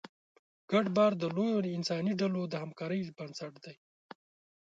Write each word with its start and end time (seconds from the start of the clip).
ګډ 0.71 0.85
باور 0.95 1.13
د 1.17 1.23
لویو 1.35 1.73
انساني 1.77 2.13
ډلو 2.21 2.41
د 2.47 2.53
همکارۍ 2.63 2.99
بنسټ 3.17 3.53
دی. 3.63 3.75